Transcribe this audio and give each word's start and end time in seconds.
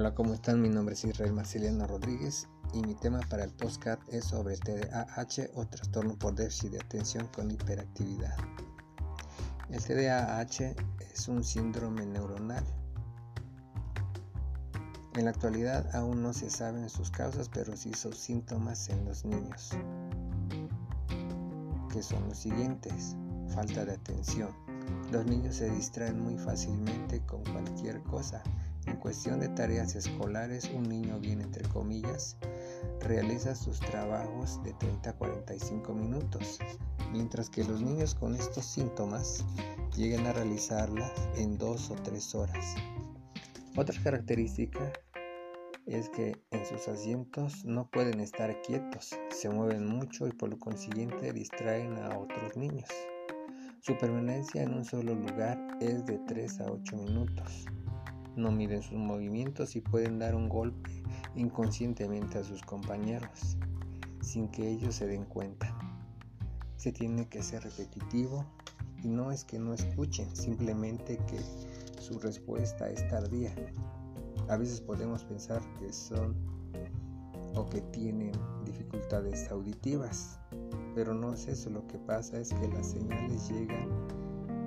Hola, 0.00 0.14
¿cómo 0.14 0.32
están? 0.32 0.62
Mi 0.62 0.70
nombre 0.70 0.94
es 0.94 1.04
Israel 1.04 1.34
Marceliano 1.34 1.86
Rodríguez 1.86 2.48
y 2.72 2.80
mi 2.80 2.94
tema 2.94 3.20
para 3.28 3.44
el 3.44 3.50
postcat 3.50 4.00
es 4.08 4.24
sobre 4.24 4.56
TDAH 4.56 5.50
o 5.56 5.66
trastorno 5.66 6.18
por 6.18 6.34
déficit 6.34 6.70
de 6.70 6.78
atención 6.78 7.28
con 7.36 7.50
hiperactividad. 7.50 8.34
El 9.68 9.84
TDAH 9.84 10.74
es 11.12 11.28
un 11.28 11.44
síndrome 11.44 12.06
neuronal. 12.06 12.64
En 15.16 15.26
la 15.26 15.32
actualidad 15.32 15.94
aún 15.94 16.22
no 16.22 16.32
se 16.32 16.48
saben 16.48 16.88
sus 16.88 17.10
causas, 17.10 17.50
pero 17.50 17.76
sí 17.76 17.92
sus 17.92 18.16
síntomas 18.16 18.88
en 18.88 19.04
los 19.04 19.26
niños, 19.26 19.72
que 21.92 22.02
son 22.02 22.26
los 22.26 22.38
siguientes. 22.38 23.16
Falta 23.54 23.84
de 23.84 23.92
atención. 23.92 24.69
Los 25.10 25.26
niños 25.26 25.56
se 25.56 25.70
distraen 25.70 26.20
muy 26.20 26.38
fácilmente 26.38 27.20
con 27.26 27.42
cualquier 27.44 28.02
cosa 28.02 28.42
en 28.86 28.96
cuestión 28.96 29.40
de 29.40 29.48
tareas 29.48 29.94
escolares, 29.94 30.70
un 30.74 30.88
niño 30.88 31.18
bien 31.20 31.40
entre 31.40 31.68
comillas 31.68 32.36
realiza 33.00 33.54
sus 33.54 33.80
trabajos 33.80 34.62
de 34.62 34.72
30 34.74 35.10
a 35.10 35.16
45 35.16 35.94
minutos, 35.94 36.58
mientras 37.12 37.50
que 37.50 37.64
los 37.64 37.80
niños 37.80 38.14
con 38.14 38.34
estos 38.34 38.64
síntomas 38.64 39.44
llegan 39.96 40.26
a 40.26 40.32
realizarlas 40.32 41.12
en 41.36 41.58
2 41.58 41.90
o 41.90 41.94
3 41.94 42.34
horas. 42.34 42.74
Otra 43.76 44.00
característica 44.02 44.92
es 45.86 46.08
que 46.08 46.40
en 46.50 46.66
sus 46.66 46.88
asientos 46.88 47.64
no 47.64 47.90
pueden 47.90 48.20
estar 48.20 48.60
quietos, 48.62 49.10
se 49.30 49.48
mueven 49.48 49.86
mucho 49.86 50.26
y 50.26 50.32
por 50.32 50.50
lo 50.50 50.58
consiguiente 50.58 51.32
distraen 51.32 51.96
a 51.98 52.18
otros 52.18 52.56
niños. 52.56 52.88
Su 53.90 53.98
permanencia 53.98 54.62
en 54.62 54.72
un 54.72 54.84
solo 54.84 55.16
lugar 55.16 55.58
es 55.80 56.06
de 56.06 56.18
3 56.28 56.60
a 56.60 56.70
8 56.70 56.96
minutos 56.96 57.66
no 58.36 58.52
miden 58.52 58.82
sus 58.82 58.96
movimientos 58.96 59.74
y 59.74 59.80
pueden 59.80 60.20
dar 60.20 60.36
un 60.36 60.48
golpe 60.48 61.02
inconscientemente 61.34 62.38
a 62.38 62.44
sus 62.44 62.62
compañeros 62.62 63.56
sin 64.20 64.46
que 64.46 64.70
ellos 64.70 64.94
se 64.94 65.08
den 65.08 65.24
cuenta. 65.24 65.76
Se 66.76 66.92
tiene 66.92 67.28
que 67.28 67.42
ser 67.42 67.64
repetitivo 67.64 68.44
y 69.02 69.08
no 69.08 69.32
es 69.32 69.44
que 69.44 69.58
no 69.58 69.74
escuchen, 69.74 70.36
simplemente 70.36 71.18
que 71.26 71.40
su 72.00 72.16
respuesta 72.20 72.88
es 72.88 73.08
tardía. 73.08 73.52
A 74.48 74.56
veces 74.56 74.80
podemos 74.80 75.24
pensar 75.24 75.60
que 75.80 75.92
son 75.92 76.36
o 77.56 77.68
que 77.68 77.80
tienen 77.80 78.30
dificultades 78.64 79.50
auditivas, 79.50 80.38
pero 80.94 81.14
no 81.14 81.32
es 81.34 81.48
eso, 81.48 81.70
lo 81.70 81.86
que 81.86 81.98
pasa 81.98 82.38
es 82.38 82.52
que 82.54 82.68
las 82.68 82.90
señales 82.90 83.48
llegan 83.48 83.88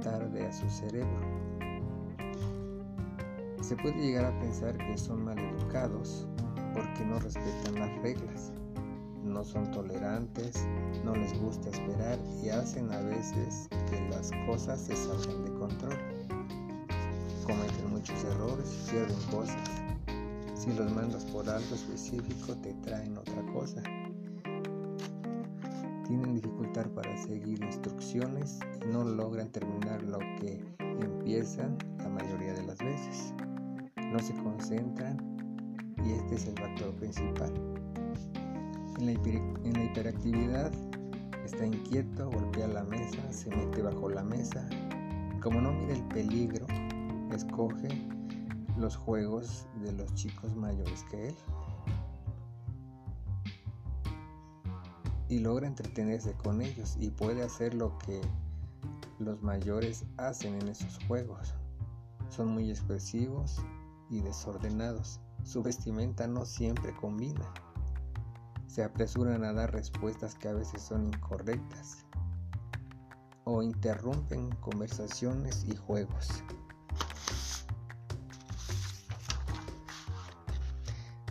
tarde 0.02 0.46
a 0.46 0.54
su 0.54 0.70
cerebro 0.70 1.44
se 3.64 3.78
puede 3.78 3.96
llegar 3.96 4.26
a 4.26 4.40
pensar 4.40 4.78
que 4.78 4.98
son 4.98 5.24
maleducados 5.24 6.28
porque 6.74 7.06
no 7.06 7.18
respetan 7.20 7.76
las 7.76 8.02
reglas, 8.02 8.52
no 9.24 9.44
son 9.44 9.72
tolerantes, 9.72 10.68
no 11.06 11.16
les 11.16 11.40
gusta 11.40 11.70
esperar 11.70 12.20
y 12.44 12.50
hacen 12.50 12.92
a 12.92 13.00
veces 13.02 13.70
que 13.90 14.02
las 14.10 14.32
cosas 14.46 14.82
se 14.82 14.96
salgan 14.96 15.46
de 15.46 15.54
control. 15.54 15.98
Cometen 17.46 17.90
muchos 17.90 18.24
errores, 18.26 18.88
pierden 18.92 19.22
cosas. 19.32 19.70
Si 20.56 20.74
los 20.74 20.92
mandas 20.92 21.24
por 21.26 21.50
algo 21.50 21.76
específico 21.76 22.54
te 22.62 22.74
traen 22.86 23.18
otra 23.18 23.42
cosa. 23.54 23.82
Tienen 26.08 26.36
dificultad 26.36 26.88
para 26.92 27.18
seguir 27.18 27.64
instrucciones 27.64 28.60
y 28.84 28.88
no 28.88 29.04
logran 29.04 29.50
terminar 29.52 30.02
lo 30.04 30.20
que 30.40 30.64
empiezan 30.80 31.78
la 32.00 32.10
mayoría 32.10 32.54
de 32.54 32.64
las 32.64 32.78
veces 32.80 33.34
no 34.14 34.20
se 34.20 34.34
concentran 34.44 35.18
y 36.06 36.12
este 36.12 36.36
es 36.36 36.48
el 36.48 36.56
factor 36.60 36.94
principal. 36.96 37.52
En 39.00 39.08
la, 39.08 39.84
hiperactividad 39.84 40.72
está 41.44 41.66
inquieto, 41.66 42.30
golpea 42.30 42.68
la 42.68 42.84
mesa, 42.84 43.34
se 43.34 43.50
mete 43.50 43.82
bajo 43.82 44.10
la 44.10 44.24
mesa. 44.24 44.70
Como 45.42 45.60
no 45.60 45.72
mira 45.74 45.96
el 45.96 46.04
peligro, 46.10 46.68
escoge 47.34 47.90
los 48.78 48.96
juegos 48.96 49.68
de 49.82 49.94
los 49.94 50.14
chicos 50.14 50.56
mayores 50.56 51.04
que 51.10 51.30
él. 51.30 51.36
Y 55.34 55.40
logra 55.40 55.66
entretenerse 55.66 56.34
con 56.34 56.62
ellos 56.62 56.96
y 57.00 57.10
puede 57.10 57.42
hacer 57.42 57.74
lo 57.74 57.98
que 57.98 58.22
los 59.18 59.42
mayores 59.42 60.06
hacen 60.18 60.62
en 60.62 60.68
esos 60.68 61.00
juegos. 61.08 61.56
Son 62.30 62.50
muy 62.50 62.70
expresivos 62.70 63.60
y 64.12 64.22
desordenados. 64.22 65.20
Su 65.44 65.64
vestimenta 65.64 66.28
no 66.28 66.46
siempre 66.46 66.96
combina. 66.96 67.52
Se 68.68 68.84
apresuran 68.84 69.44
a 69.44 69.54
dar 69.54 69.74
respuestas 69.74 70.36
que 70.36 70.50
a 70.50 70.54
veces 70.54 70.84
son 70.84 71.08
incorrectas 71.08 72.06
o 73.46 73.64
interrumpen 73.64 74.52
conversaciones 74.58 75.66
y 75.68 75.76
juegos. 75.76 76.30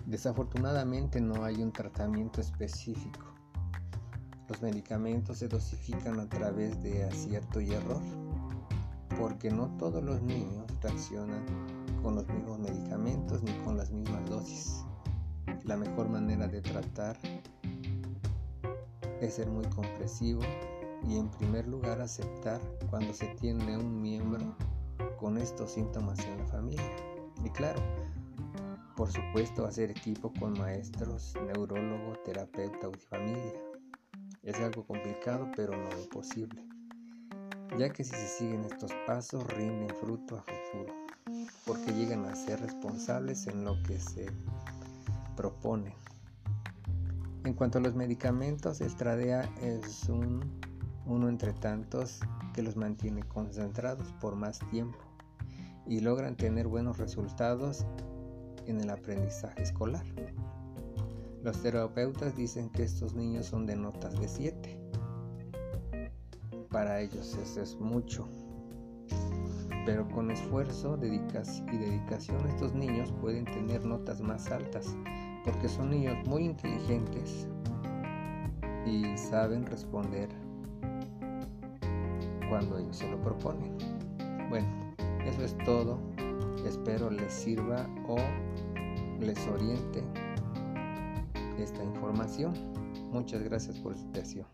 Desafortunadamente 0.07 1.21
no 1.21 1.45
hay 1.45 1.63
un 1.63 1.71
tratamiento 1.71 2.41
específico. 2.41 3.32
Los 4.53 4.61
medicamentos 4.61 5.39
se 5.39 5.49
dosifican 5.49 6.21
a 6.21 6.29
través 6.29 6.83
de 6.83 7.05
acierto 7.05 7.59
y 7.59 7.73
error, 7.73 8.03
porque 9.19 9.51
no 9.51 9.75
todos 9.79 10.05
los 10.05 10.21
niños 10.21 10.67
reaccionan 10.83 11.43
con 12.03 12.17
los 12.17 12.29
mismos 12.29 12.59
medicamentos 12.59 13.43
ni 13.43 13.53
con 13.65 13.79
las 13.79 13.91
mismas 13.91 14.29
dosis. 14.29 14.85
La 15.65 15.79
mejor 15.79 16.11
manera 16.11 16.49
de 16.49 16.61
tratar 16.61 17.17
es 19.23 19.33
ser 19.33 19.49
muy 19.49 19.65
comprensivo 19.69 20.43
y 21.09 21.17
en 21.17 21.31
primer 21.31 21.67
lugar 21.67 22.03
aceptar 22.03 22.61
cuando 22.91 23.15
se 23.15 23.29
tiene 23.41 23.79
un 23.79 24.03
miembro 24.03 24.55
con 25.19 25.39
estos 25.39 25.71
síntomas 25.71 26.19
en 26.27 26.37
la 26.37 26.47
familia. 26.49 26.95
Y 27.43 27.49
claro, 27.49 27.81
por 28.97 29.11
supuesto 29.11 29.65
hacer 29.65 29.91
equipo 29.91 30.31
con 30.39 30.53
maestros, 30.59 31.33
neurólogo, 31.47 32.19
terapeuta 32.23 32.91
y 32.95 33.01
familia. 33.01 33.72
Es 34.43 34.59
algo 34.61 34.85
complicado 34.85 35.51
pero 35.57 35.77
no 35.77 35.89
imposible, 36.01 36.65
ya 37.79 37.91
que 37.91 38.05
si 38.05 38.11
se 38.11 38.29
siguen 38.29 38.65
estos 38.65 38.93
pasos 39.07 39.47
rinden 39.55 39.95
fruto 40.01 40.37
a 40.37 40.43
futuro 40.43 41.03
porque 41.67 41.93
llegan 41.93 42.25
a 42.27 42.35
ser 42.35 42.61
responsables 42.61 43.47
en 43.47 43.65
lo 43.65 43.81
que 43.83 43.99
se 43.99 44.27
propone. 45.37 45.95
En 47.45 47.55
cuanto 47.55 47.79
a 47.79 47.81
los 47.81 47.95
medicamentos, 47.95 48.81
el 48.81 48.95
Tradea 48.95 49.51
es 49.61 50.09
un, 50.09 50.61
uno 51.07 51.29
entre 51.29 51.53
tantos 51.53 52.21
que 52.55 52.63
los 52.63 52.77
mantiene 52.77 53.23
concentrados 53.25 54.13
por 54.21 54.37
más 54.37 54.61
tiempo 54.71 54.99
y 55.87 56.01
logran 56.01 56.37
tener 56.37 56.69
buenos 56.69 56.99
resultados 56.99 57.85
en 58.67 58.81
el 58.81 58.91
aprendizaje 58.91 59.63
escolar. 59.63 60.05
Los 61.43 61.61
terapeutas 61.63 62.37
dicen 62.37 62.71
que 62.71 62.85
estos 62.85 63.15
niños 63.15 63.47
son 63.47 63.67
de 63.67 63.77
notas 63.77 64.19
de 64.21 64.29
7. 64.29 64.79
Para 66.71 67.01
ellos 67.01 67.37
eso 67.37 67.61
es 67.61 67.77
mucho 67.77 68.29
pero 69.85 70.09
con 70.09 70.31
esfuerzo 70.31 70.97
y 71.03 71.77
dedicación 71.77 72.47
estos 72.49 72.73
niños 72.75 73.13
pueden 73.21 73.45
tener 73.45 73.85
notas 73.85 74.21
más 74.21 74.51
altas 74.51 74.97
porque 75.45 75.69
son 75.69 75.91
niños 75.91 76.17
muy 76.29 76.45
inteligentes 76.45 77.49
y 78.87 79.17
saben 79.17 79.67
responder 79.67 80.29
cuando 82.49 82.79
ellos 82.79 82.97
se 82.97 83.11
lo 83.11 83.21
proponen. 83.21 83.77
Bueno, 84.51 84.69
eso 85.25 85.45
es 85.45 85.57
todo. 85.65 85.99
Espero 86.67 87.11
les 87.11 87.33
sirva 87.33 87.89
o 88.07 88.17
les 89.21 89.47
oriente 89.49 90.05
esta 91.63 91.83
información. 91.83 92.53
Muchas 93.11 93.43
gracias 93.43 93.79
por 93.79 93.97
su 93.97 94.07
atención. 94.09 94.47